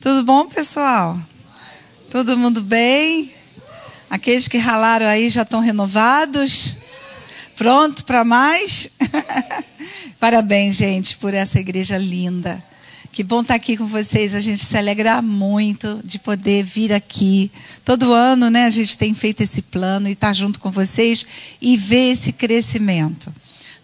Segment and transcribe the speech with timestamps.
[0.00, 1.20] Tudo bom, pessoal?
[2.08, 3.32] Todo mundo bem?
[4.08, 6.76] Aqueles que ralaram aí já estão renovados?
[7.56, 8.90] Pronto para mais?
[10.20, 12.62] Parabéns, gente, por essa igreja linda.
[13.10, 14.36] Que bom estar aqui com vocês.
[14.36, 17.50] A gente se alegra muito de poder vir aqui.
[17.84, 21.26] Todo ano, né, a gente tem feito esse plano e estar junto com vocês
[21.60, 23.34] e ver esse crescimento.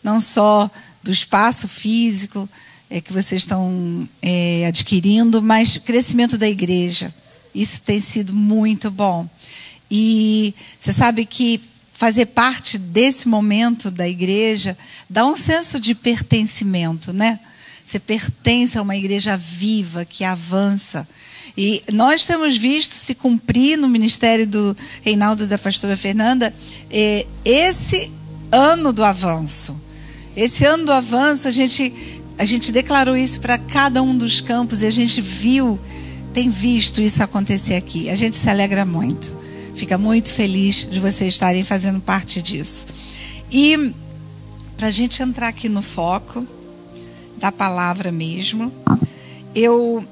[0.01, 0.71] Não só
[1.03, 2.49] do espaço físico,
[2.91, 7.15] é, que vocês estão é, adquirindo, mas crescimento da igreja.
[7.55, 9.29] Isso tem sido muito bom.
[9.91, 11.61] E você sabe que
[11.93, 14.77] fazer parte desse momento da igreja
[15.09, 17.39] dá um senso de pertencimento, né?
[17.85, 21.07] Você pertence a uma igreja viva que avança.
[21.57, 26.53] E nós temos visto se cumprir no ministério do Reinaldo da pastora Fernanda
[26.91, 28.11] é, esse
[28.51, 29.81] ano do avanço.
[30.37, 31.93] Esse ano do avanço, a gente
[32.37, 35.79] a gente declarou isso para cada um dos campos e a gente viu,
[36.33, 38.11] tem visto isso acontecer aqui.
[38.11, 39.35] A gente se alegra muito.
[39.75, 42.87] Fica muito feliz de vocês estarem fazendo parte disso.
[43.51, 43.93] E
[44.77, 46.47] para a gente entrar aqui no foco
[47.37, 48.73] da palavra mesmo,
[49.55, 50.05] eu.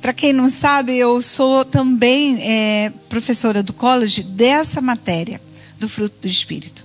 [0.00, 5.40] Para quem não sabe, eu sou também é, professora do college dessa matéria,
[5.80, 6.84] do fruto do Espírito.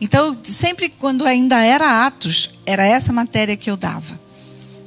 [0.00, 4.18] Então, sempre quando ainda era Atos, era essa matéria que eu dava.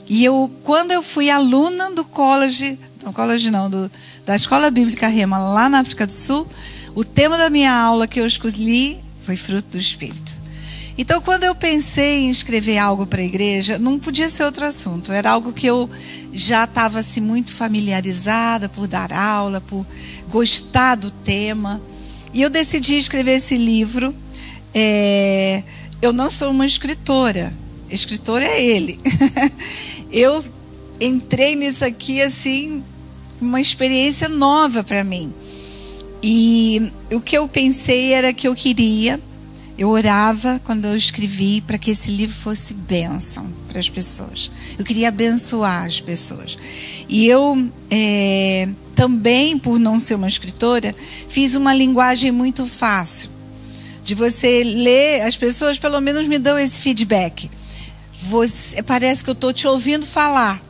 [0.08, 3.92] E eu, quando eu fui aluna do college, não college não, do,
[4.26, 6.48] da Escola Bíblica Rema, lá na África do Sul,
[6.96, 10.38] o tema da minha aula que eu escolhi foi fruto do Espírito.
[10.98, 15.12] Então, quando eu pensei em escrever algo para a igreja, não podia ser outro assunto.
[15.12, 15.88] Era algo que eu
[16.34, 19.86] já estava assim, muito familiarizada por dar aula, por
[20.28, 21.80] gostar do tema.
[22.34, 24.14] E eu decidi escrever esse livro
[24.74, 25.64] é,
[26.02, 27.54] eu não sou uma escritora.
[27.90, 29.00] Escritor é ele.
[30.12, 30.44] eu
[31.00, 32.84] entrei nisso aqui assim,
[33.40, 35.34] uma experiência nova para mim.
[36.22, 39.22] E o que eu pensei era que eu queria,
[39.78, 44.52] eu orava quando eu escrevi para que esse livro fosse bênção para as pessoas.
[44.78, 46.58] Eu queria abençoar as pessoas.
[47.08, 50.94] E eu é, também, por não ser uma escritora,
[51.30, 53.37] fiz uma linguagem muito fácil
[54.08, 57.52] de você ler, as pessoas pelo menos me dão esse feedback.
[58.22, 60.64] Você, parece que eu estou te ouvindo falar.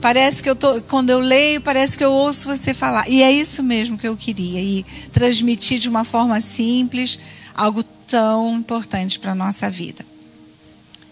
[0.00, 3.06] Parece que eu tô, quando eu leio, parece que eu ouço você falar.
[3.10, 4.58] E é isso mesmo que eu queria.
[4.58, 7.18] E transmitir de uma forma simples
[7.54, 10.02] algo tão importante para a nossa vida.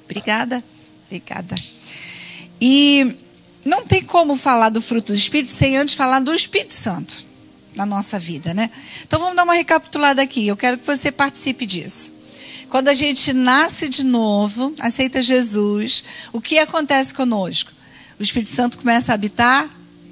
[0.07, 0.65] Obrigada.
[1.07, 1.55] Obrigada.
[2.59, 3.17] E
[3.67, 7.30] não tem como falar do fruto do Espírito sem antes falar do Espírito Santo
[7.81, 8.71] na nossa vida, né?
[9.07, 10.47] Então vamos dar uma recapitulada aqui.
[10.47, 12.13] Eu quero que você participe disso.
[12.69, 17.73] Quando a gente nasce de novo, aceita Jesus, o que acontece conosco?
[18.19, 19.69] O Espírito Santo começa a habitar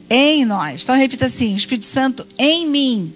[0.08, 0.82] em nós.
[0.82, 3.12] Então repita assim: o Espírito Santo em mim.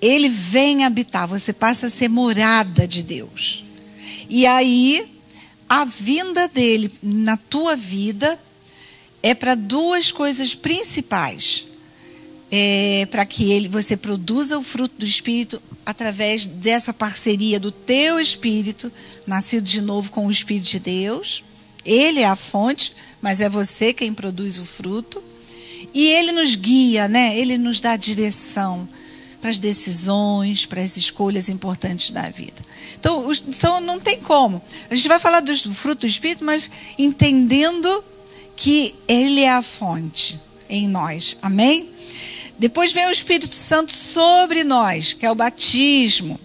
[0.00, 3.64] Ele vem habitar, você passa a ser morada de Deus.
[4.30, 5.04] E aí,
[5.68, 8.38] a vinda dele na tua vida
[9.22, 11.67] é para duas coisas principais
[12.50, 18.20] é, para que ele, você produza o fruto do Espírito através dessa parceria do teu
[18.20, 18.90] Espírito,
[19.26, 21.44] nascido de novo com o Espírito de Deus.
[21.84, 25.22] Ele é a fonte, mas é você quem produz o fruto.
[25.94, 27.38] E ele nos guia, né?
[27.38, 28.88] Ele nos dá direção
[29.40, 32.62] para as decisões, para as escolhas importantes da vida.
[32.98, 34.60] Então, então não tem como.
[34.90, 38.04] A gente vai falar do fruto do Espírito, mas entendendo
[38.56, 40.38] que ele é a fonte
[40.68, 41.36] em nós.
[41.40, 41.88] Amém?
[42.58, 46.38] Depois vem o Espírito Santo sobre nós, que é o batismo.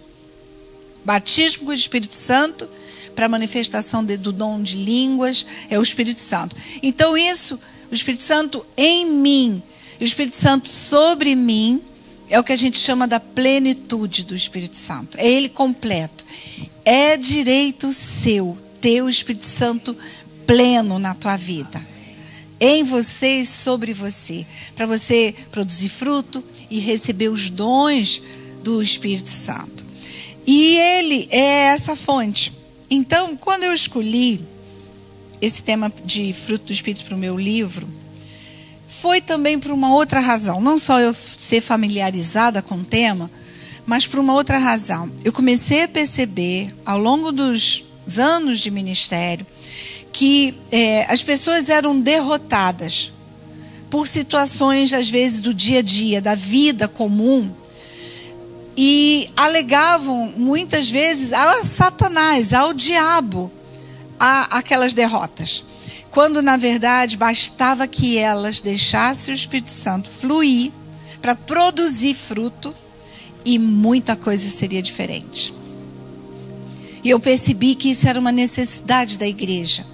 [1.04, 2.68] Batismo com o Espírito Santo
[3.16, 6.56] para a manifestação de, do dom de línguas é o Espírito Santo.
[6.82, 7.58] Então isso,
[7.90, 9.60] o Espírito Santo em mim,
[10.00, 11.82] o Espírito Santo sobre mim,
[12.30, 15.18] é o que a gente chama da plenitude do Espírito Santo.
[15.18, 16.24] É ele completo.
[16.84, 19.96] É direito seu ter o Espírito Santo
[20.46, 21.93] pleno na tua vida
[22.64, 28.22] em você e sobre você, para você produzir fruto e receber os dons
[28.62, 29.84] do Espírito Santo.
[30.46, 32.52] E ele é essa fonte.
[32.90, 34.40] Então, quando eu escolhi
[35.42, 37.86] esse tema de fruto do Espírito para o meu livro,
[38.88, 40.58] foi também por uma outra razão.
[40.58, 43.30] Não só eu ser familiarizada com o tema,
[43.84, 45.10] mas por uma outra razão.
[45.22, 47.84] Eu comecei a perceber, ao longo dos
[48.16, 49.46] anos de ministério,
[50.14, 53.12] que é, as pessoas eram derrotadas
[53.90, 57.50] por situações, às vezes, do dia a dia, da vida comum,
[58.76, 63.50] e alegavam muitas vezes a Satanás, ao diabo,
[64.18, 65.64] a aquelas derrotas.
[66.12, 70.70] quando na verdade bastava que elas deixassem o Espírito Santo fluir
[71.20, 72.72] para produzir fruto
[73.44, 75.52] e muita coisa seria diferente.
[77.02, 79.84] E eu percebi que isso era uma necessidade da igreja,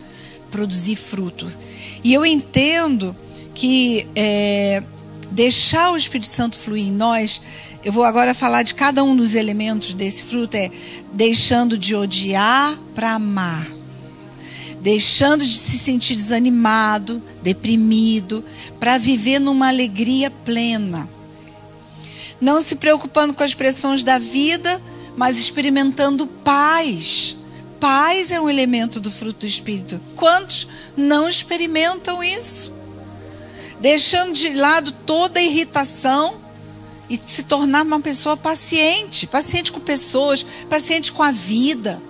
[0.50, 1.47] produzir fruto.
[2.02, 3.17] E eu entendo
[3.55, 4.82] que é,
[5.31, 7.41] deixar o Espírito Santo fluir em nós,
[7.85, 10.70] eu vou agora falar de cada um dos elementos desse fruto, é
[11.12, 13.67] deixando de odiar para amar.
[14.81, 18.44] Deixando de se sentir desanimado, deprimido,
[18.79, 21.08] para viver numa alegria plena.
[22.41, 24.81] Não se preocupando com as pressões da vida,
[25.17, 27.37] mas experimentando paz.
[27.81, 29.99] Paz é um elemento do fruto do Espírito.
[30.15, 32.73] Quantos não experimentam isso?
[33.81, 36.38] Deixando de lado toda a irritação
[37.09, 42.00] e se tornar uma pessoa paciente paciente com pessoas, paciente com a vida.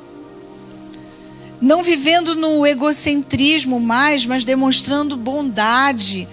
[1.61, 6.29] Não vivendo no egocentrismo mais, mas demonstrando bondade,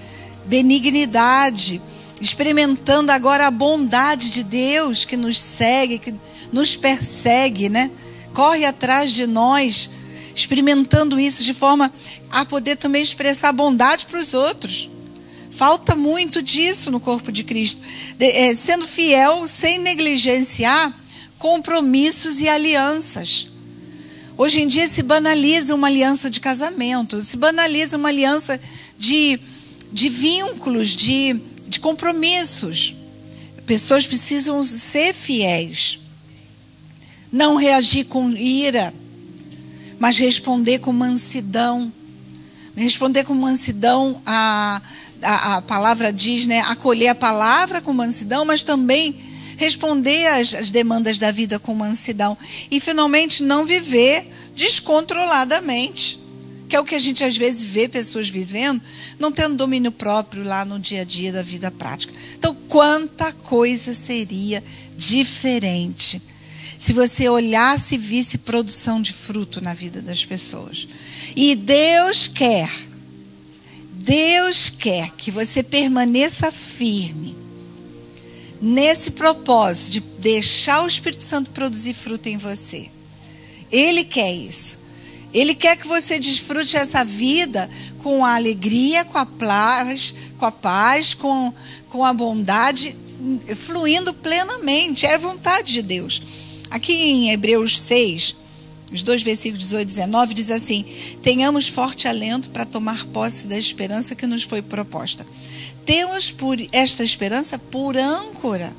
[0.46, 1.82] benignidade
[2.20, 6.16] experimentando agora a bondade de Deus que nos segue, que
[6.52, 7.92] nos persegue, né?
[8.38, 9.90] Corre atrás de nós,
[10.36, 11.92] experimentando isso de forma
[12.30, 14.88] a poder também expressar bondade para os outros.
[15.50, 17.82] Falta muito disso no corpo de Cristo.
[18.16, 20.94] De, é, sendo fiel sem negligenciar
[21.40, 23.48] compromissos e alianças.
[24.38, 28.62] Hoje em dia se banaliza uma aliança de casamento, se banaliza uma aliança
[29.00, 29.40] de,
[29.92, 32.96] de vínculos, de de compromissos.
[33.66, 36.00] Pessoas precisam ser fiéis.
[37.38, 38.92] Não reagir com ira,
[40.00, 41.94] mas responder com mansidão.
[42.76, 44.82] Responder com mansidão, a,
[45.22, 46.62] a, a palavra diz, né?
[46.62, 49.16] Acolher a palavra com mansidão, mas também
[49.56, 52.36] responder às, às demandas da vida com mansidão.
[52.72, 56.20] E finalmente não viver descontroladamente
[56.68, 58.82] que é o que a gente às vezes vê pessoas vivendo,
[59.18, 62.14] não tendo domínio próprio lá no dia a dia da vida prática.
[62.38, 64.62] Então, quanta coisa seria
[64.98, 66.22] diferente
[66.88, 70.88] se você olhasse e visse produção de fruto na vida das pessoas.
[71.36, 72.72] E Deus quer,
[73.92, 77.36] Deus quer que você permaneça firme
[78.62, 82.90] nesse propósito de deixar o Espírito Santo produzir fruto em você.
[83.70, 84.80] Ele quer isso.
[85.34, 87.70] Ele quer que você desfrute essa vida
[88.02, 91.54] com a alegria, com a paz, com a paz, com,
[91.90, 92.96] com a bondade,
[93.58, 95.06] fluindo plenamente.
[95.06, 96.47] É vontade de Deus.
[96.70, 98.36] Aqui em Hebreus 6,
[98.92, 100.86] os dois versículos 18 e 19, diz assim:
[101.22, 105.26] Tenhamos forte alento para tomar posse da esperança que nos foi proposta.
[105.86, 108.74] Temos por esta esperança por âncora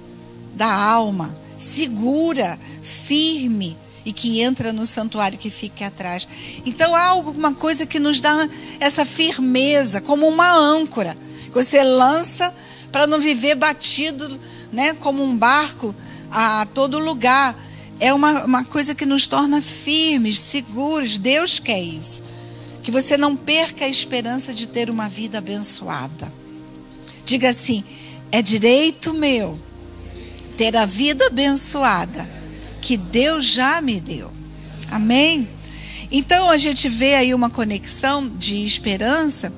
[0.54, 6.26] da alma, segura, firme e que entra no santuário que fica atrás.
[6.64, 8.48] Então há alguma coisa que nos dá
[8.80, 12.54] essa firmeza, como uma âncora, que você lança
[12.90, 14.40] para não viver batido,
[14.72, 15.94] né, como um barco
[16.30, 17.54] a todo lugar.
[18.00, 21.18] É uma, uma coisa que nos torna firmes, seguros.
[21.18, 22.22] Deus quer isso.
[22.82, 26.32] Que você não perca a esperança de ter uma vida abençoada.
[27.24, 27.84] Diga assim:
[28.30, 29.58] é direito meu
[30.56, 32.28] ter a vida abençoada
[32.80, 34.30] que Deus já me deu.
[34.90, 35.48] Amém?
[36.10, 39.52] Então a gente vê aí uma conexão de esperança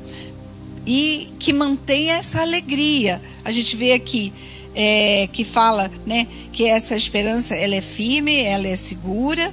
[0.87, 3.23] e que mantém essa alegria.
[3.45, 4.33] A gente vê aqui
[4.75, 9.53] é, que fala, né, que essa esperança ela é firme, ela é segura,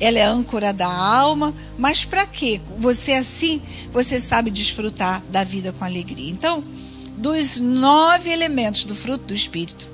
[0.00, 1.54] ela é âncora da alma.
[1.78, 2.60] Mas para quê?
[2.78, 3.60] Você assim,
[3.92, 6.30] você sabe desfrutar da vida com alegria.
[6.30, 6.62] Então,
[7.16, 9.88] dos nove elementos do fruto do Espírito,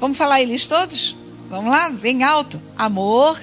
[0.00, 1.16] vamos falar eles todos?
[1.48, 1.90] Vamos lá?
[1.90, 2.60] Bem alto.
[2.76, 3.40] Amor,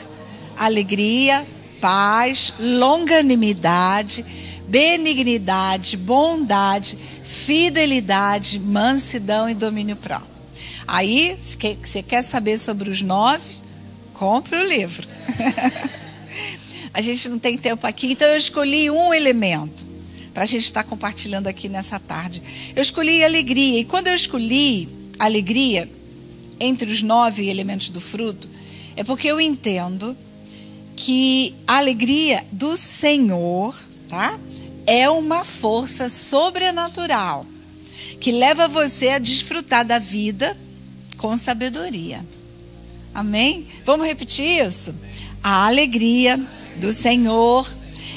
[0.57, 1.47] alegria,
[1.79, 4.25] paz, longanimidade,
[4.67, 6.97] benignidade, bondade,
[7.31, 10.29] fidelidade, mansidão e domínio próprio.
[10.85, 13.49] Aí, se você quer saber sobre os nove,
[14.13, 15.07] compre o livro.
[16.93, 19.85] a gente não tem tempo aqui, então eu escolhi um elemento
[20.33, 22.41] para a gente estar compartilhando aqui nessa tarde.
[22.75, 25.89] Eu escolhi alegria, e quando eu escolhi alegria,
[26.59, 28.47] entre os nove elementos do fruto,
[28.95, 30.15] é porque eu entendo
[30.95, 33.73] que a alegria do Senhor,
[34.07, 34.39] tá?
[34.93, 37.45] É uma força sobrenatural
[38.19, 40.57] que leva você a desfrutar da vida
[41.15, 42.25] com sabedoria.
[43.13, 43.69] Amém?
[43.85, 44.93] Vamos repetir isso?
[45.41, 46.37] A alegria
[46.75, 47.65] do Senhor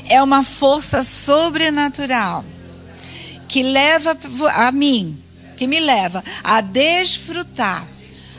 [0.09, 2.45] é uma força sobrenatural
[3.47, 4.19] que leva
[4.55, 5.17] a mim,
[5.57, 7.87] que me leva a desfrutar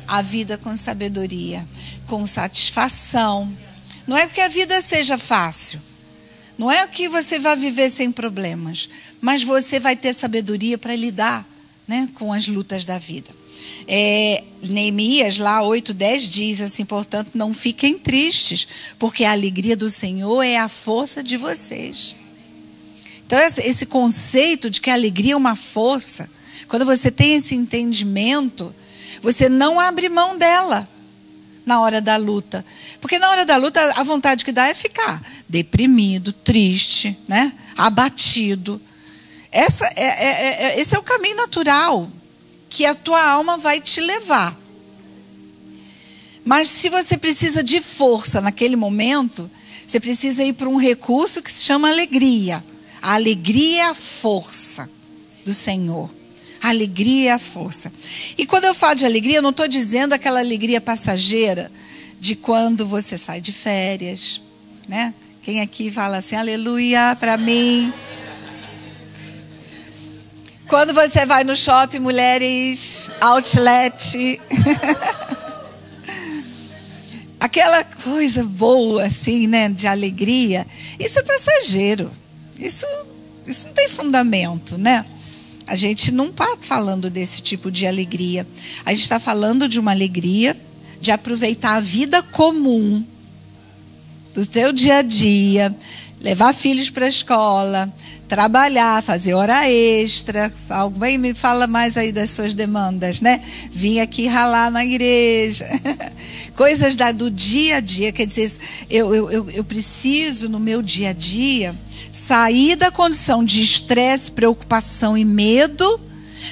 [0.06, 1.66] a vida com sabedoria,
[2.06, 3.50] com satisfação.
[4.06, 5.80] Não é que a vida seja fácil.
[6.58, 11.46] Não é que você vai viver sem problemas, mas você vai ter sabedoria para lidar
[11.88, 13.30] né, com as lutas da vida.
[13.88, 19.90] É, Neemias, lá 8, 10, diz assim: portanto, não fiquem tristes, porque a alegria do
[19.90, 22.16] Senhor é a força de vocês.
[23.26, 26.30] Então, esse conceito de que a alegria é uma força,
[26.68, 28.74] quando você tem esse entendimento,
[29.22, 30.88] você não abre mão dela
[31.66, 32.64] na hora da luta.
[33.02, 37.54] Porque na hora da luta, a vontade que dá é ficar deprimido, triste, né?
[37.76, 38.82] abatido.
[39.52, 42.10] Essa é, é, é, é esse é o caminho natural
[42.70, 44.58] que a tua alma vai te levar.
[46.44, 49.50] Mas se você precisa de força naquele momento,
[49.86, 52.64] você precisa ir para um recurso que se chama alegria.
[53.02, 54.90] A alegria é a força
[55.44, 56.10] do Senhor.
[56.70, 57.94] Alegria é a força.
[58.36, 61.72] E quando eu falo de alegria, eu não estou dizendo aquela alegria passageira
[62.20, 64.42] de quando você sai de férias,
[64.88, 65.14] né?
[65.44, 67.94] Quem aqui fala assim, aleluia para mim?
[70.68, 74.42] Quando você vai no shopping, mulheres, outlet.
[77.40, 79.70] Aquela coisa boa, assim, né?
[79.70, 80.66] De alegria.
[81.00, 82.12] Isso é passageiro.
[82.60, 82.88] Isso,
[83.46, 85.06] isso não tem fundamento, né?
[85.68, 88.48] A gente não está falando desse tipo de alegria.
[88.86, 90.56] A gente está falando de uma alegria
[91.02, 93.04] de aproveitar a vida comum
[94.34, 95.76] do seu dia a dia,
[96.20, 97.92] levar filhos para a escola,
[98.28, 100.52] trabalhar, fazer hora extra.
[100.70, 103.42] Alguém me fala mais aí das suas demandas, né?
[103.72, 105.66] Vim aqui ralar na igreja.
[106.56, 108.12] Coisas da, do dia a dia.
[108.12, 108.52] Quer dizer,
[108.90, 111.76] eu, eu, eu preciso, no meu dia a dia,
[112.12, 116.00] sair da condição de estresse, preocupação e medo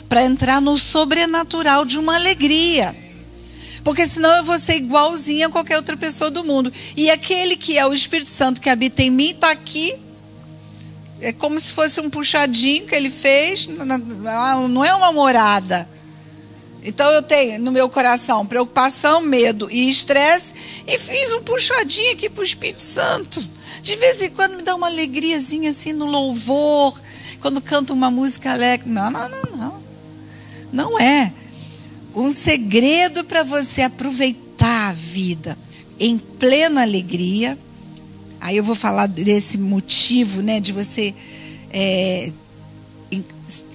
[0.08, 2.96] para entrar no sobrenatural de uma alegria.
[3.84, 6.72] Porque senão eu vou ser igualzinha a qualquer outra pessoa do mundo.
[6.96, 9.94] E aquele que é o Espírito Santo que habita em mim está aqui
[11.24, 15.88] é como se fosse um puxadinho que ele fez, não é uma morada.
[16.84, 20.53] Então eu tenho no meu coração preocupação, medo e estresse
[20.86, 23.48] e fiz um puxadinho aqui para o Espírito Santo.
[23.82, 27.00] De vez em quando me dá uma alegriazinha assim no louvor,
[27.39, 28.89] quando canto uma música alegre.
[28.89, 29.84] Não, não, não, não.
[30.74, 31.32] Não é.
[32.13, 35.58] Um segredo para você aproveitar a vida
[36.00, 37.58] em plena alegria
[38.43, 41.15] Aí eu vou falar desse motivo, né, de você
[41.71, 42.29] é,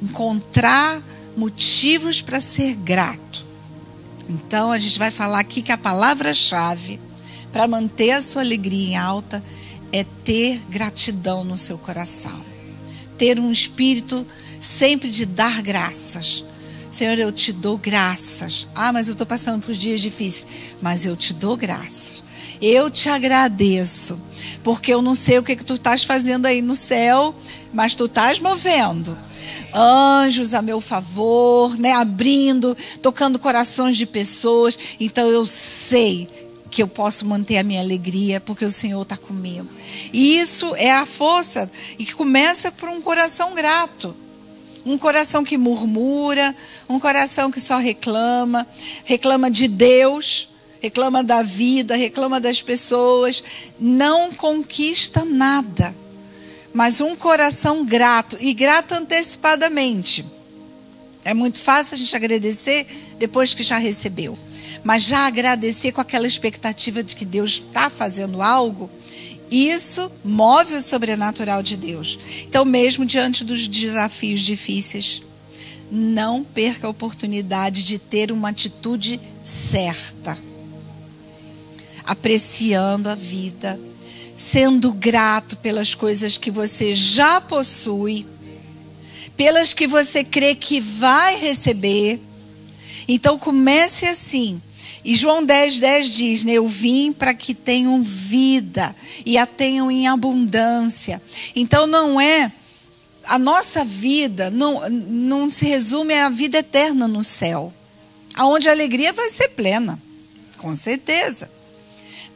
[0.02, 1.02] encontrar
[1.34, 3.46] motivos para ser grato.
[4.28, 7.00] Então a gente vai falar aqui que a palavra-chave
[7.50, 9.42] para manter a sua alegria em alta
[9.90, 12.44] é ter gratidão no seu coração.
[13.16, 14.26] Ter um espírito
[14.60, 16.44] sempre de dar graças.
[16.90, 18.66] Senhor, eu te dou graças.
[18.74, 20.46] Ah, mas eu estou passando por dias difíceis.
[20.82, 22.27] Mas eu te dou graças.
[22.60, 24.18] Eu te agradeço,
[24.62, 27.34] porque eu não sei o que, que tu estás fazendo aí no céu,
[27.72, 29.16] mas tu estás movendo
[29.74, 34.78] anjos a meu favor, né, abrindo, tocando corações de pessoas.
[34.98, 36.28] Então eu sei
[36.70, 39.68] que eu posso manter a minha alegria porque o Senhor está comigo.
[40.12, 44.14] E isso é a força e que começa por um coração grato.
[44.84, 46.54] Um coração que murmura,
[46.88, 48.66] um coração que só reclama,
[49.04, 50.48] reclama de Deus,
[50.80, 53.42] reclama da vida, reclama das pessoas,
[53.78, 55.94] não conquista nada.
[56.72, 60.24] Mas um coração grato, e grato antecipadamente.
[61.24, 62.86] É muito fácil a gente agradecer
[63.18, 64.38] depois que já recebeu.
[64.84, 68.88] Mas já agradecer com aquela expectativa de que Deus está fazendo algo,
[69.50, 72.18] isso move o sobrenatural de Deus.
[72.44, 75.22] Então, mesmo diante dos desafios difíceis,
[75.90, 80.47] não perca a oportunidade de ter uma atitude certa
[82.08, 83.78] apreciando a vida,
[84.34, 88.26] sendo grato pelas coisas que você já possui,
[89.36, 92.18] pelas que você crê que vai receber.
[93.06, 94.60] Então comece assim.
[95.04, 98.96] E João 10, 10 diz: né, Eu vim para que tenham vida
[99.26, 101.20] e a tenham em abundância.
[101.54, 102.50] Então não é.
[103.24, 107.70] A nossa vida não, não se resume à vida eterna no céu,
[108.34, 110.00] aonde a alegria vai ser plena,
[110.56, 111.57] com certeza.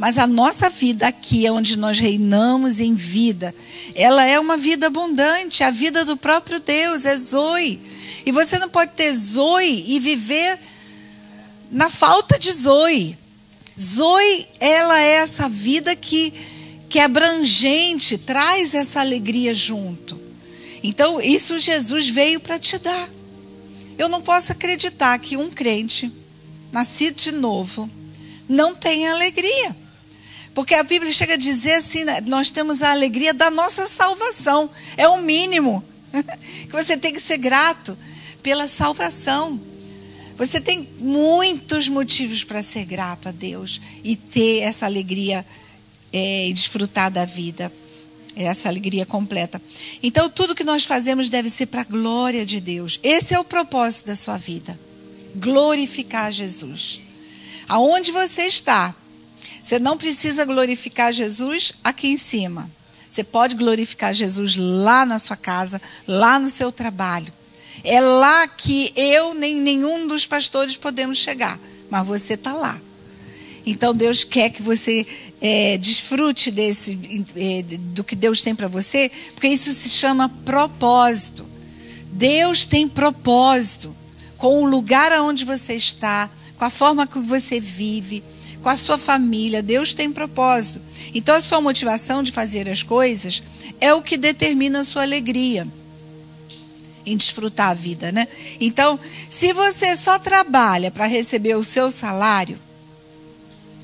[0.03, 3.55] Mas a nossa vida aqui, onde nós reinamos em vida,
[3.95, 7.81] ela é uma vida abundante, a vida do próprio Deus, é Zoe.
[8.27, 10.59] E você não pode ter Zoe e viver
[11.71, 13.17] na falta de Zoe.
[13.81, 16.35] Zoe, ela é essa vida que,
[16.89, 20.21] que é abrangente, traz essa alegria junto.
[20.83, 23.09] Então, isso Jesus veio para te dar.
[23.97, 26.11] Eu não posso acreditar que um crente,
[26.73, 27.89] nascido de novo,
[28.49, 29.81] não tenha alegria.
[30.55, 34.71] Porque a Bíblia chega a dizer assim: né, nós temos a alegria da nossa salvação.
[34.97, 35.85] É o mínimo.
[36.69, 37.97] que você tem que ser grato
[38.43, 39.61] pela salvação.
[40.37, 45.45] Você tem muitos motivos para ser grato a Deus e ter essa alegria
[46.13, 47.73] é, e desfrutar da vida,
[48.35, 49.61] essa alegria completa.
[50.03, 52.99] Então, tudo que nós fazemos deve ser para a glória de Deus.
[53.03, 54.79] Esse é o propósito da sua vida:
[55.37, 57.01] glorificar Jesus.
[57.69, 58.95] Aonde você está,
[59.63, 62.71] você não precisa glorificar Jesus aqui em cima.
[63.11, 67.33] Você pode glorificar Jesus lá na sua casa, lá no seu trabalho.
[67.85, 71.59] É lá que eu nem nenhum dos pastores podemos chegar,
[71.91, 72.81] mas você está lá.
[73.65, 75.07] Então Deus quer que você
[75.41, 76.99] é, desfrute desse
[77.37, 81.47] é, do que Deus tem para você, porque isso se chama propósito.
[82.13, 83.95] Deus tem propósito
[84.37, 88.23] com o lugar aonde você está, com a forma que você vive,
[88.63, 89.63] com a sua família.
[89.63, 90.81] Deus tem propósito.
[91.15, 93.43] Então a sua motivação de fazer as coisas
[93.81, 95.67] é o que determina a sua alegria
[97.05, 98.29] em desfrutar a vida, né?
[98.61, 102.57] Então, se você só trabalha para receber o seu salário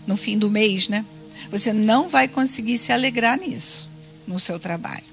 [0.07, 1.05] no fim do mês, né?
[1.51, 3.89] Você não vai conseguir se alegrar nisso,
[4.27, 5.05] no seu trabalho.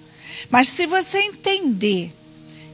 [0.50, 2.14] Mas se você entender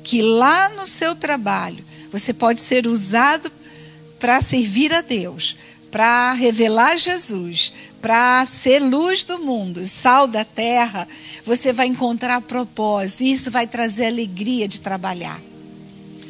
[0.03, 3.51] que lá no seu trabalho você pode ser usado
[4.19, 5.55] para servir a Deus,
[5.91, 11.07] para revelar Jesus, para ser luz do mundo, sal da terra,
[11.45, 13.23] você vai encontrar propósito.
[13.23, 15.39] E isso vai trazer alegria de trabalhar.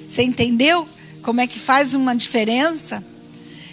[0.10, 0.88] Você entendeu
[1.22, 3.03] como é que faz uma diferença?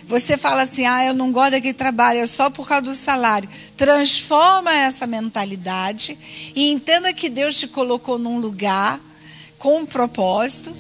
[0.07, 3.49] Você fala assim: ah, eu não gosto daquele trabalho, é só por causa do salário.
[3.76, 6.18] Transforma essa mentalidade
[6.54, 9.00] e entenda que Deus te colocou num lugar
[9.59, 10.76] com um propósito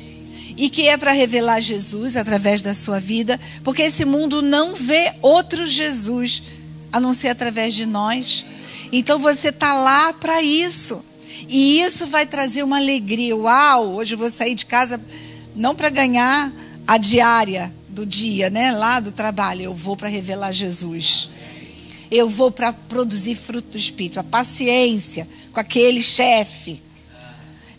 [0.58, 5.14] e que é para revelar Jesus através da sua vida, porque esse mundo não vê
[5.22, 6.42] outro Jesus
[6.92, 8.44] a não ser através de nós.
[8.92, 11.02] Então você está lá para isso.
[11.48, 13.36] E isso vai trazer uma alegria.
[13.36, 15.00] Uau, hoje eu vou sair de casa
[15.54, 16.52] não para ganhar
[16.86, 21.28] a diária do dia, né, lá do trabalho, eu vou para revelar Jesus.
[22.10, 26.80] Eu vou para produzir fruto do espírito, a paciência com aquele chefe.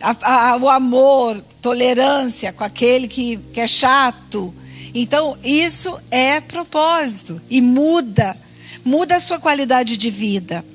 [0.02, 4.54] A, a, o amor, tolerância com aquele que, que é chato.
[4.94, 8.36] Então, isso é propósito e muda
[8.84, 10.66] Muda a sua qualidade de vida.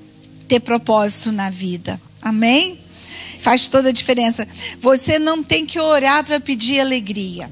[0.46, 2.00] Ter propósito na vida.
[2.20, 2.78] Amém?
[3.40, 4.46] Faz toda a diferença.
[4.80, 7.50] Você não tem que orar para pedir alegria.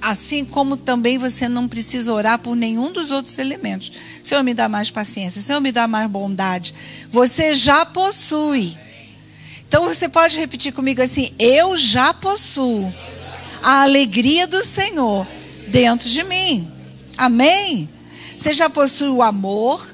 [0.00, 3.90] Assim como também você não precisa orar por nenhum dos outros elementos.
[4.22, 5.40] Senhor, me dá mais paciência.
[5.40, 6.74] Senhor, me dá mais bondade.
[7.10, 8.76] Você já possui.
[9.74, 12.94] Então você pode repetir comigo assim: Eu já possuo
[13.60, 15.26] a alegria do Senhor
[15.66, 16.70] dentro de mim.
[17.18, 17.88] Amém?
[18.36, 19.84] Você já possui o amor,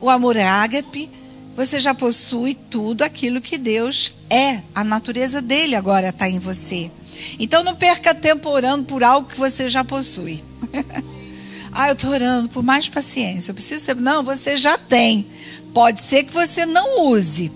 [0.00, 1.08] o amor ágape,
[1.54, 4.60] você já possui tudo aquilo que Deus é.
[4.74, 6.90] A natureza dele agora está em você.
[7.38, 10.42] Então não perca tempo orando por algo que você já possui.
[11.70, 13.52] ah, eu estou orando por mais paciência.
[13.52, 13.94] Eu preciso ser.
[13.94, 15.24] Não, você já tem.
[15.72, 17.52] Pode ser que você não use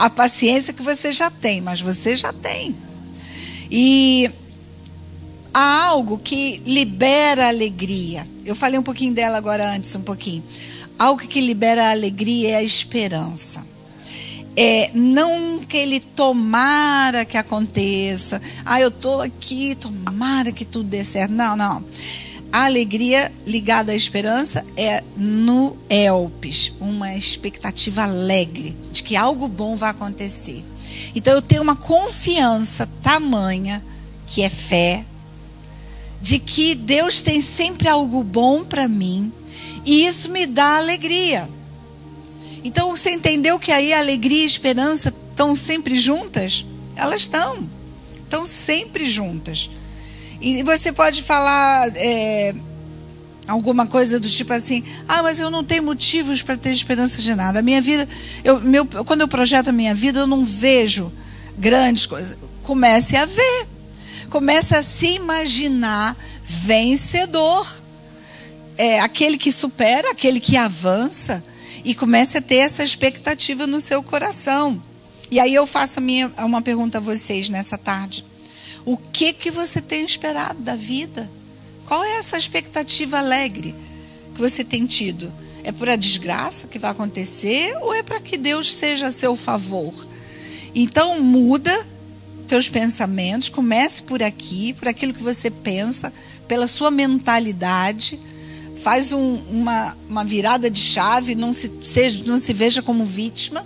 [0.00, 2.74] a paciência que você já tem, mas você já tem.
[3.70, 4.30] E
[5.52, 8.26] há algo que libera alegria.
[8.46, 10.42] Eu falei um pouquinho dela agora antes, um pouquinho.
[10.98, 13.62] Algo que libera a alegria é a esperança.
[14.56, 18.40] É, não que ele tomara que aconteça.
[18.64, 21.32] Ah, eu estou aqui, tomara que tudo dê certo.
[21.32, 21.84] Não, não.
[22.52, 29.76] A alegria ligada à esperança é no Elpis, uma expectativa alegre de que algo bom
[29.76, 30.64] vai acontecer.
[31.14, 33.82] Então eu tenho uma confiança tamanha,
[34.26, 35.04] que é fé,
[36.20, 39.32] de que Deus tem sempre algo bom para mim
[39.84, 41.48] e isso me dá alegria.
[42.64, 46.66] Então você entendeu que aí a alegria e a esperança estão sempre juntas?
[46.96, 47.68] Elas estão,
[48.24, 49.70] estão sempre juntas.
[50.40, 52.54] E você pode falar é,
[53.46, 57.34] alguma coisa do tipo assim: ah, mas eu não tenho motivos para ter esperança de
[57.34, 57.58] nada.
[57.58, 58.08] A minha vida,
[58.42, 61.12] eu, meu, quando eu projeto a minha vida, eu não vejo
[61.58, 62.36] grandes coisas.
[62.62, 63.68] Comece a ver
[64.30, 67.66] começa a se imaginar vencedor.
[68.78, 71.44] É aquele que supera, aquele que avança
[71.84, 74.82] e comece a ter essa expectativa no seu coração.
[75.30, 78.24] E aí eu faço minha, uma pergunta a vocês nessa tarde.
[78.84, 81.30] O que que você tem esperado da vida?
[81.86, 83.74] Qual é essa expectativa alegre
[84.34, 85.30] que você tem tido?
[85.62, 89.36] É por a desgraça que vai acontecer ou é para que Deus seja a seu
[89.36, 89.92] favor?
[90.74, 91.86] Então muda
[92.50, 96.12] teus pensamentos, comece por aqui, por aquilo que você pensa,
[96.48, 98.18] pela sua mentalidade.
[98.82, 103.64] faz um, uma, uma virada de chave, não se, seja, não se veja como vítima,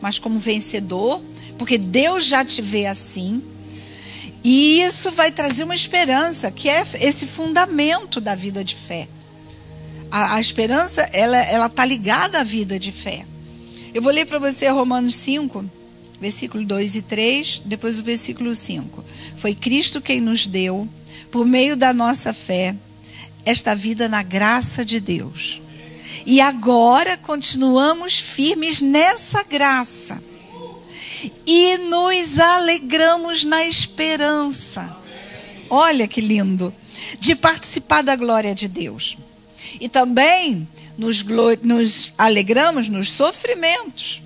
[0.00, 1.22] mas como vencedor,
[1.58, 3.42] porque Deus já te vê assim.
[4.50, 9.06] E isso vai trazer uma esperança, que é esse fundamento da vida de fé.
[10.10, 13.26] A, a esperança, ela está ligada à vida de fé.
[13.92, 15.70] Eu vou ler para você Romanos 5,
[16.18, 19.04] versículo 2 e 3, depois o versículo 5.
[19.36, 20.88] Foi Cristo quem nos deu,
[21.30, 22.74] por meio da nossa fé,
[23.44, 25.60] esta vida na graça de Deus.
[26.24, 30.22] E agora continuamos firmes nessa graça.
[31.46, 34.96] E nos alegramos na esperança.
[35.70, 36.72] Olha que lindo!
[37.20, 39.16] De participar da glória de Deus.
[39.80, 41.24] E também nos,
[41.62, 44.22] nos alegramos nos sofrimentos,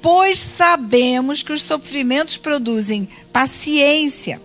[0.00, 4.40] pois sabemos que os sofrimentos produzem paciência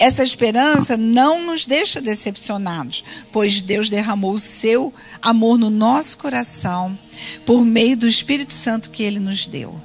[0.00, 6.98] essa esperança não nos deixa decepcionados, pois Deus derramou o seu amor no nosso coração
[7.44, 9.78] por meio do Espírito Santo que ele nos deu.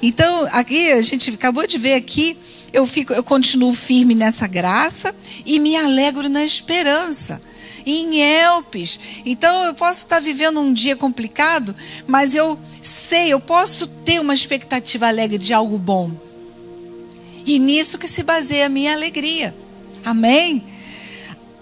[0.00, 2.36] Então, aqui a gente acabou de ver aqui,
[2.72, 5.14] eu fico, eu continuo firme nessa graça
[5.44, 7.40] e me alegro na esperança.
[7.84, 9.00] Em Elpes.
[9.26, 11.74] Então eu posso estar vivendo um dia complicado,
[12.06, 16.12] mas eu sei, eu posso ter uma expectativa alegre de algo bom
[17.44, 19.54] e nisso que se baseia a minha alegria.
[20.04, 20.64] Amém?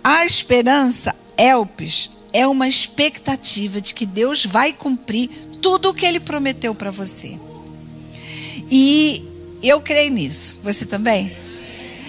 [0.02, 5.28] A esperança, Elpis, é uma expectativa de que Deus vai cumprir
[5.60, 7.38] tudo o que ele prometeu para você.
[8.70, 9.24] E
[9.62, 10.58] eu creio nisso.
[10.62, 11.36] Você também?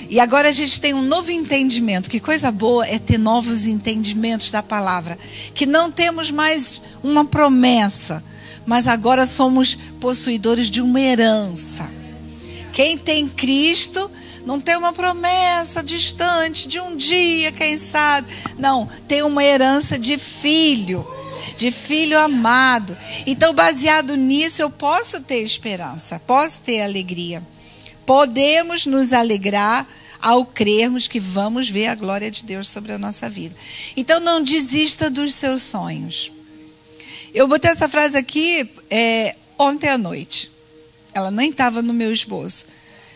[0.09, 2.09] E agora a gente tem um novo entendimento.
[2.09, 5.17] Que coisa boa é ter novos entendimentos da palavra.
[5.53, 8.23] Que não temos mais uma promessa,
[8.65, 11.89] mas agora somos possuidores de uma herança.
[12.73, 14.11] Quem tem Cristo
[14.45, 18.27] não tem uma promessa distante de um dia, quem sabe.
[18.57, 21.07] Não, tem uma herança de filho,
[21.55, 22.97] de filho amado.
[23.25, 27.41] Então, baseado nisso, eu posso ter esperança, posso ter alegria.
[28.05, 29.87] Podemos nos alegrar
[30.21, 33.55] ao crermos que vamos ver a glória de Deus sobre a nossa vida.
[33.95, 36.31] Então, não desista dos seus sonhos.
[37.33, 40.51] Eu botei essa frase aqui é, ontem à noite.
[41.13, 42.65] Ela nem estava no meu esboço.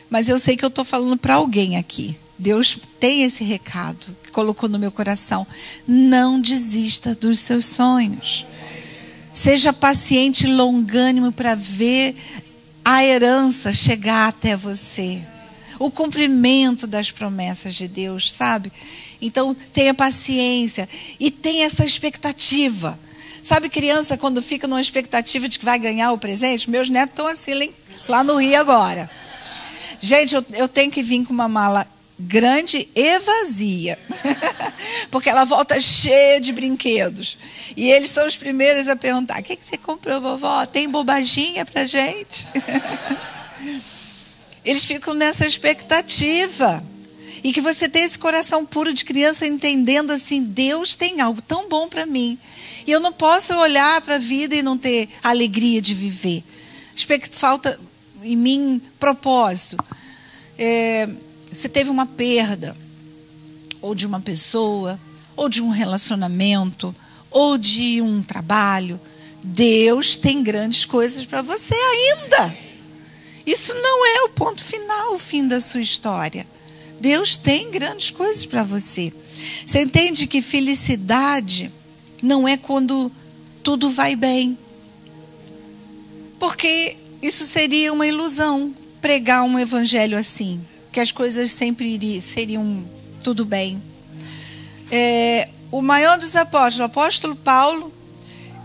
[0.10, 2.18] Mas eu sei que eu estou falando para alguém aqui.
[2.38, 5.48] Deus tem esse recado que colocou no meu coração.
[5.88, 8.46] Não desista dos seus sonhos.
[9.34, 12.16] Seja paciente e longânimo para ver
[12.84, 15.22] a herança chegar até você.
[15.80, 18.72] O cumprimento das promessas de Deus, sabe?
[19.22, 20.88] Então, tenha paciência
[21.20, 22.98] e tenha essa expectativa.
[23.44, 26.70] Sabe, criança, quando fica numa expectativa de que vai ganhar o presente?
[26.70, 27.70] Meus netos estão assim
[28.08, 29.10] lá no Rio agora.
[30.00, 34.00] Gente, eu, eu tenho que vir com uma mala grande e vazia.
[35.12, 37.38] Porque ela volta cheia de brinquedos.
[37.76, 40.66] E eles são os primeiros a perguntar: o que, que você comprou, vovó?
[40.66, 42.48] Tem bobaginha pra gente?
[44.64, 46.84] eles ficam nessa expectativa.
[47.44, 51.70] E que você tenha esse coração puro de criança entendendo assim: Deus tem algo tão
[51.70, 52.40] bom para mim.
[52.88, 56.44] E eu não posso olhar para a vida e não ter alegria de viver.
[57.32, 57.80] Falta
[58.24, 59.78] em mim propósito.
[60.58, 61.08] É,
[61.56, 62.76] você teve uma perda,
[63.82, 65.00] ou de uma pessoa,
[65.36, 66.96] ou de um relacionamento,
[67.32, 69.00] ou de um trabalho.
[69.44, 72.58] Deus tem grandes coisas para você ainda.
[73.46, 76.48] Isso não é o ponto final, o fim da sua história.
[77.00, 79.14] Deus tem grandes coisas para você.
[79.68, 81.72] Você entende que felicidade
[82.22, 83.12] não é quando
[83.62, 84.58] tudo vai bem.
[86.40, 90.60] Porque isso seria uma ilusão, pregar um evangelho assim,
[90.96, 92.82] que as coisas sempre seriam
[93.22, 93.84] tudo bem.
[94.90, 97.94] É, o maior dos apóstolos, o apóstolo Paulo,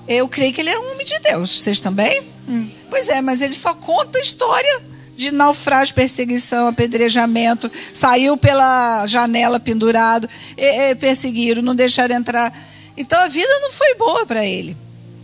[0.07, 1.61] eu creio que ele é um homem de Deus.
[1.61, 2.23] Vocês também?
[2.49, 2.69] Hum.
[2.89, 4.81] Pois é, mas ele só conta a história
[5.17, 12.57] de naufrágio, perseguição, apedrejamento, saiu pela janela pendurado, e, e, perseguiram, não deixaram entrar.
[12.97, 14.77] Então a vida não foi boa para ele.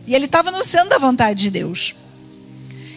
[0.09, 1.95] E ele estava no centro da vontade de Deus.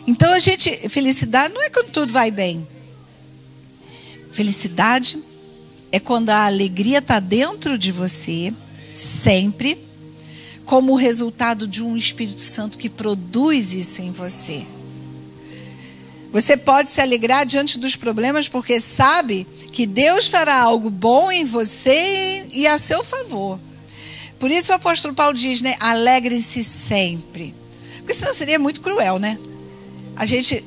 [0.08, 2.68] Então a gente, felicidade não é quando tudo vai bem.
[4.32, 5.18] Felicidade
[5.92, 8.54] é quando a alegria está dentro de você,
[8.94, 9.78] sempre,
[10.66, 14.66] como resultado de um Espírito Santo que produz isso em você.
[16.32, 21.44] Você pode se alegrar diante dos problemas porque sabe que Deus fará algo bom em
[21.44, 23.60] você e a seu favor.
[24.38, 25.76] Por isso o apóstolo Paulo diz, né?
[25.80, 27.54] Alegre-se sempre.
[27.98, 29.40] Porque senão seria muito cruel, né?
[30.20, 30.66] a gente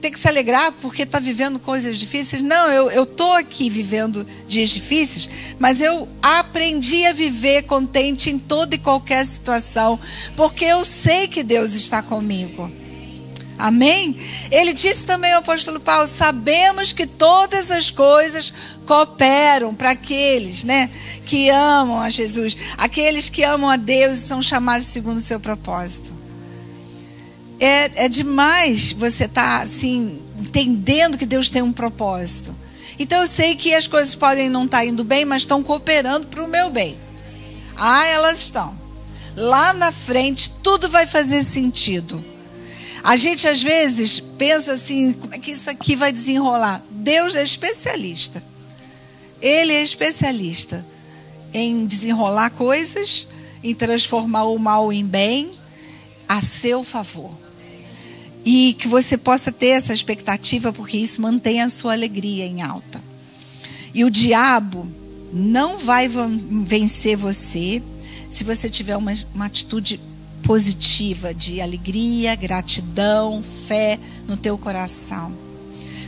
[0.00, 2.42] ter que se alegrar porque está vivendo coisas difíceis.
[2.42, 5.28] Não, eu estou aqui vivendo dias difíceis,
[5.58, 9.98] mas eu aprendi a viver contente em toda e qualquer situação,
[10.36, 12.70] porque eu sei que Deus está comigo.
[13.58, 14.14] Amém?
[14.50, 18.52] Ele disse também ao apóstolo Paulo: sabemos que todas as coisas
[18.86, 20.90] cooperam para aqueles né,
[21.24, 25.40] que amam a Jesus, aqueles que amam a Deus e são chamados segundo o seu
[25.40, 26.25] propósito
[27.58, 32.54] é, é demais você estar tá, assim, entendendo que Deus tem um propósito.
[32.98, 36.26] Então eu sei que as coisas podem não estar tá indo bem, mas estão cooperando
[36.26, 36.96] para o meu bem.
[37.76, 38.76] Ah, elas estão.
[39.36, 42.24] Lá na frente, tudo vai fazer sentido.
[43.04, 46.82] A gente às vezes pensa assim: como é que isso aqui vai desenrolar?
[46.90, 48.42] Deus é especialista.
[49.40, 50.84] Ele é especialista
[51.52, 53.28] em desenrolar coisas,
[53.62, 55.52] em transformar o mal em bem
[56.28, 57.45] a seu favor.
[58.48, 63.02] E que você possa ter essa expectativa, porque isso mantém a sua alegria em alta.
[63.92, 64.86] E o diabo
[65.32, 67.82] não vai vencer você
[68.30, 70.00] se você tiver uma, uma atitude
[70.44, 75.32] positiva de alegria, gratidão, fé no teu coração.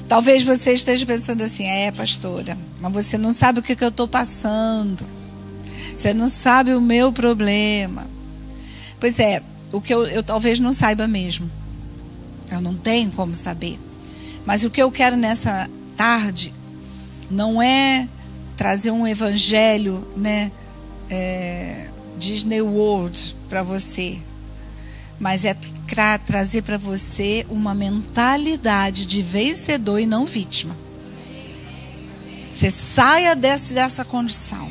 [0.08, 3.88] Talvez você esteja pensando assim, é, pastora, mas você não sabe o que, que eu
[3.88, 5.04] estou passando.
[5.96, 8.06] Você não sabe o meu problema.
[9.00, 11.50] Pois é, o que eu, eu talvez não saiba mesmo.
[12.50, 13.78] Eu não tenho como saber.
[14.44, 16.54] Mas o que eu quero nessa tarde
[17.30, 18.08] não é
[18.56, 20.50] trazer um evangelho, né,
[21.10, 24.18] é, Disney World para você,
[25.18, 25.54] mas é
[25.86, 30.76] tra trazer para você uma mentalidade de vencedor e não vítima.
[32.52, 34.70] Você saia dessa, dessa condição.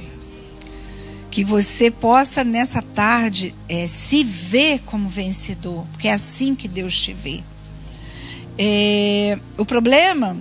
[1.31, 6.99] Que você possa nessa tarde é, se ver como vencedor, porque é assim que Deus
[6.99, 7.43] te vê.
[8.57, 10.37] É, o problema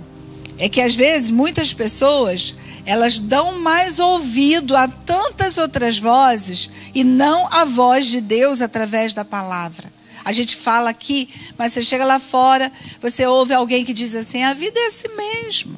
[0.57, 7.03] é que às vezes muitas pessoas elas dão mais ouvido a tantas outras vozes e
[7.03, 9.91] não a voz de Deus através da palavra.
[10.23, 14.43] A gente fala aqui, mas você chega lá fora, você ouve alguém que diz assim:
[14.43, 15.77] a vida é assim mesmo,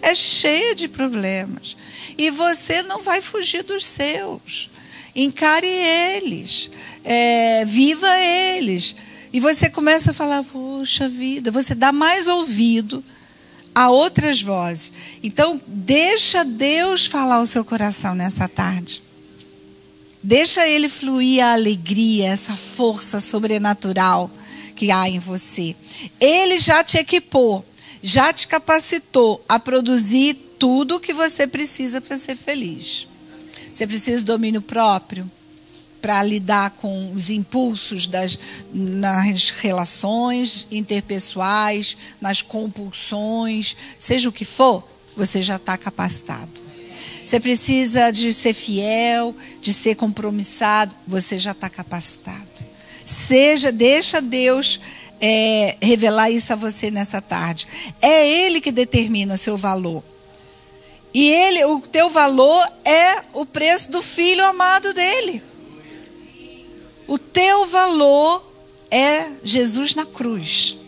[0.00, 1.76] é cheia de problemas
[2.16, 4.70] e você não vai fugir dos seus.
[5.14, 6.70] Encare eles,
[7.04, 8.94] é, viva eles.
[9.32, 13.02] E você começa a falar, poxa vida, você dá mais ouvido
[13.74, 14.92] a outras vozes.
[15.22, 19.02] Então, deixa Deus falar o seu coração nessa tarde.
[20.22, 24.30] Deixa ele fluir a alegria, essa força sobrenatural
[24.76, 25.74] que há em você.
[26.20, 27.64] Ele já te equipou,
[28.02, 33.08] já te capacitou a produzir tudo o que você precisa para ser feliz.
[33.74, 35.28] Você precisa de domínio próprio
[36.02, 38.36] para lidar com os impulsos das,
[38.74, 44.84] nas relações interpessoais, nas compulsões, seja o que for,
[45.16, 46.50] você já está capacitado.
[47.24, 52.66] Você precisa de ser fiel, de ser compromissado, você já está capacitado.
[53.06, 54.80] Seja, deixa Deus
[55.20, 57.66] é, revelar isso a você nessa tarde.
[58.00, 60.02] É Ele que determina seu valor.
[61.14, 65.42] E ele, o teu valor é o preço do filho amado dele.
[67.12, 68.42] O teu valor
[68.90, 70.78] é Jesus na cruz.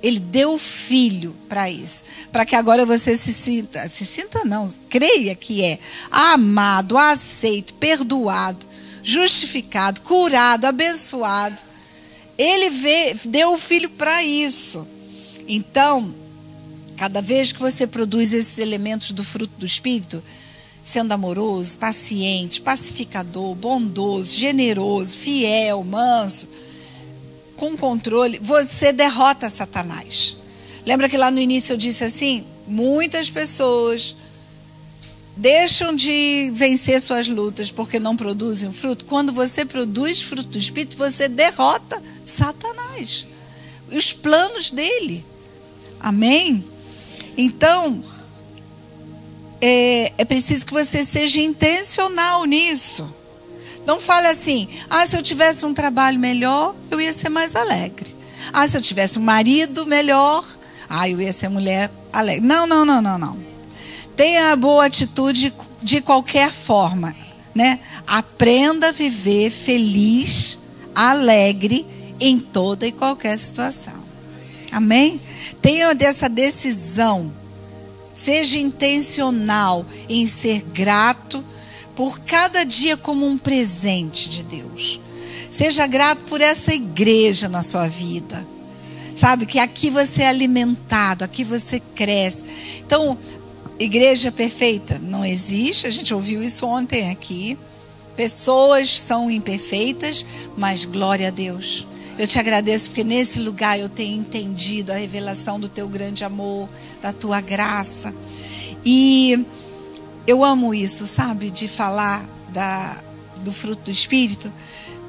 [0.00, 4.72] Ele deu o filho para isso, para que agora você se sinta, se sinta não,
[4.88, 8.64] creia que é amado, aceito, perdoado,
[9.02, 11.60] justificado, curado, abençoado.
[12.38, 14.86] Ele vê, deu o filho para isso.
[15.48, 16.14] Então,
[16.96, 20.22] cada vez que você produz esses elementos do fruto do espírito,
[20.86, 26.46] sendo amoroso, paciente, pacificador, bondoso, generoso, fiel, manso,
[27.56, 30.36] com controle, você derrota Satanás.
[30.86, 32.46] Lembra que lá no início eu disse assim?
[32.68, 34.14] Muitas pessoas
[35.36, 39.06] deixam de vencer suas lutas porque não produzem fruto.
[39.06, 43.26] Quando você produz fruto do Espírito, você derrota Satanás.
[43.90, 45.24] Os planos dele.
[45.98, 46.64] Amém?
[47.36, 48.04] Então,
[49.60, 53.08] é, é preciso que você seja intencional nisso.
[53.86, 58.14] Não fale assim, ah, se eu tivesse um trabalho melhor, eu ia ser mais alegre.
[58.52, 60.44] Ah, se eu tivesse um marido melhor,
[60.88, 62.44] ah, eu ia ser mulher alegre.
[62.44, 63.38] Não, não, não, não, não.
[64.16, 67.14] Tenha a boa atitude de qualquer forma,
[67.54, 67.78] né?
[68.06, 70.58] Aprenda a viver feliz,
[70.94, 71.86] alegre
[72.18, 73.94] em toda e qualquer situação.
[74.72, 75.20] Amém?
[75.60, 77.32] Tenha dessa decisão
[78.16, 81.44] Seja intencional em ser grato
[81.94, 85.00] por cada dia como um presente de Deus.
[85.50, 88.46] Seja grato por essa igreja na sua vida.
[89.14, 89.46] Sabe?
[89.46, 92.44] Que aqui você é alimentado, aqui você cresce.
[92.84, 93.16] Então,
[93.78, 97.56] igreja perfeita não existe, a gente ouviu isso ontem aqui.
[98.14, 100.24] Pessoas são imperfeitas,
[100.56, 101.86] mas glória a Deus.
[102.18, 106.66] Eu te agradeço porque nesse lugar eu tenho entendido a revelação do teu grande amor,
[107.02, 108.14] da tua graça.
[108.84, 109.44] E
[110.26, 111.50] eu amo isso, sabe?
[111.50, 112.96] De falar da,
[113.44, 114.50] do fruto do Espírito,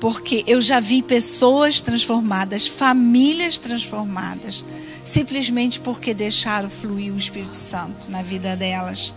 [0.02, 4.66] porque eu já vi pessoas transformadas, famílias transformadas,
[5.06, 9.14] simplesmente porque deixaram fluir o Espírito Santo na vida delas.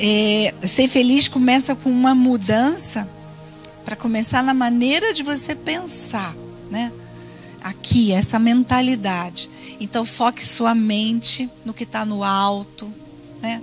[0.00, 3.08] É, ser feliz começa com uma mudança
[3.84, 6.34] para começar na maneira de você pensar,
[6.68, 6.90] né?
[7.64, 9.48] Aqui, essa mentalidade.
[9.80, 12.92] Então, foque sua mente no que está no alto,
[13.40, 13.62] né?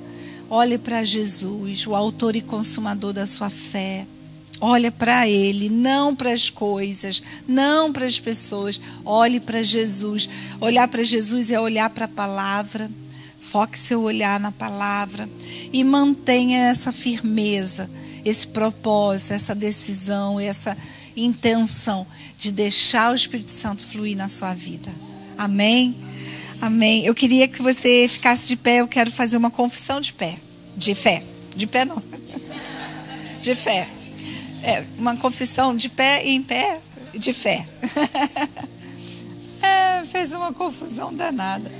[0.50, 4.06] Olhe para Jesus, o autor e consumador da sua fé.
[4.60, 8.82] Olha para Ele, não para as coisas, não para as pessoas.
[9.06, 10.28] Olhe para Jesus.
[10.60, 12.90] Olhar para Jesus é olhar para a palavra.
[13.40, 15.30] Foque seu olhar na palavra
[15.72, 17.90] e mantenha essa firmeza,
[18.24, 20.76] esse propósito, essa decisão, essa
[21.16, 22.06] intenção
[22.38, 24.92] de deixar o Espírito Santo fluir na sua vida.
[25.38, 25.96] Amém?
[26.62, 27.06] Amém.
[27.06, 28.82] Eu queria que você ficasse de pé.
[28.82, 30.38] Eu quero fazer uma confissão de pé.
[30.76, 31.24] De fé.
[31.56, 32.02] De pé não.
[33.42, 33.90] De fé.
[34.64, 36.80] É, uma confissão de pé e em pé,
[37.14, 37.66] de fé.
[39.64, 41.72] É, fez uma confusão danada.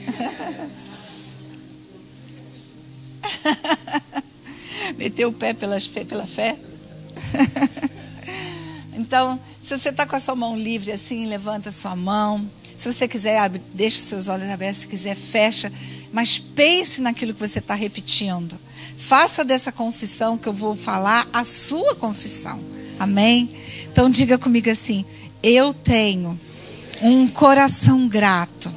[4.96, 6.56] Meteu o pé pelas, pela fé.
[9.02, 12.48] Então, se você está com a sua mão livre assim, levanta a sua mão.
[12.78, 14.82] Se você quiser, abre, deixa seus olhos abertos.
[14.82, 15.74] Se quiser, fecha.
[16.14, 18.58] Mas pense naquilo que você está repetindo.
[18.98, 22.60] Faça dessa confissão que eu vou falar a sua confissão.
[23.00, 23.50] Amém?
[23.92, 25.04] Então diga comigo assim:
[25.42, 26.40] eu tenho
[27.02, 28.72] um coração grato.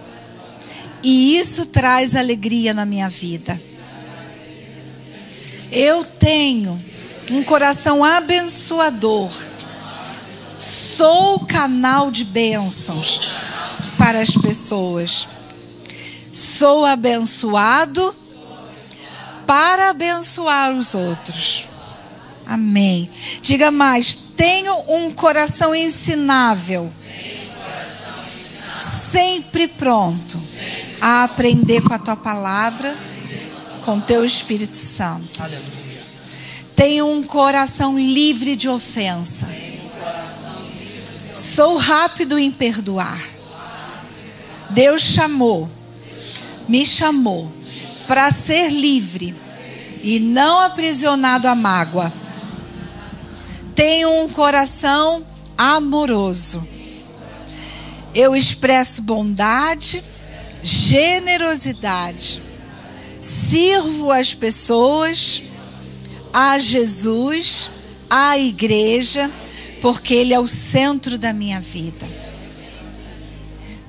[1.03, 3.61] E isso traz alegria na minha vida.
[5.71, 6.83] Eu tenho
[7.31, 9.54] um coração abençoador.
[10.97, 13.33] Sou canal de bênçãos
[13.99, 15.27] para as pessoas.
[16.33, 18.15] Sou abençoado
[19.45, 21.65] para abençoar os outros.
[22.47, 23.11] Amém.
[23.43, 26.93] Diga mais: tenho um coração ensinável.
[29.11, 30.39] Sempre pronto
[31.01, 32.97] a aprender com a tua palavra,
[33.85, 35.43] com teu Espírito Santo.
[36.77, 39.64] Tenho um coração livre de ofensa.
[41.35, 43.23] Sou rápido em perdoar.
[44.71, 45.71] Deus chamou,
[46.69, 47.51] me chamou
[48.07, 49.35] para ser livre
[50.03, 52.13] e não aprisionado à mágoa
[53.75, 55.27] tenho um coração
[55.59, 56.67] amoroso.
[58.15, 60.03] Eu expresso bondade,
[60.63, 62.41] generosidade.
[63.21, 65.43] Sirvo as pessoas,
[66.33, 67.71] a Jesus,
[68.09, 69.31] a igreja,
[69.85, 72.09] porque Ele é o centro da minha vida.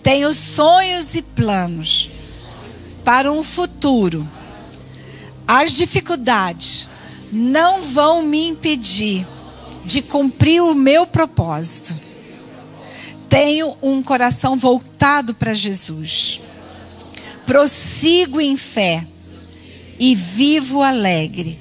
[0.03, 2.09] Tenho sonhos e planos
[3.05, 4.27] para um futuro.
[5.47, 6.89] As dificuldades
[7.31, 9.25] não vão me impedir
[9.85, 11.97] de cumprir o meu propósito.
[13.29, 16.41] Tenho um coração voltado para Jesus.
[17.45, 19.07] Prossigo em fé
[19.97, 21.57] e vivo alegre.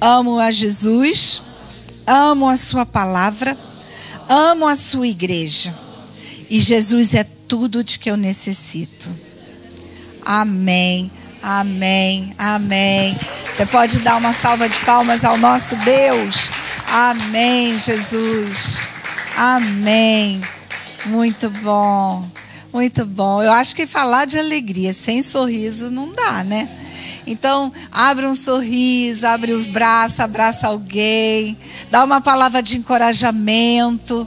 [0.00, 1.42] Amo a Jesus,
[2.06, 3.56] amo a Sua palavra,
[4.28, 5.74] amo a Sua igreja.
[6.48, 9.10] E Jesus é tudo de que eu necessito.
[10.24, 11.10] Amém,
[11.42, 13.18] amém, amém.
[13.52, 16.50] Você pode dar uma salva de palmas ao nosso Deus.
[16.88, 18.80] Amém, Jesus.
[19.36, 20.40] Amém.
[21.06, 22.28] Muito bom.
[22.72, 23.42] Muito bom.
[23.42, 26.68] Eu acho que falar de alegria sem sorriso não dá, né?
[27.26, 31.58] Então, abre um sorriso, abre os braços, abraça alguém,
[31.90, 34.26] dá uma palavra de encorajamento,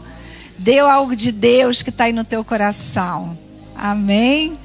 [0.57, 3.37] dê algo de Deus que está aí no teu coração.
[3.73, 4.58] Amém?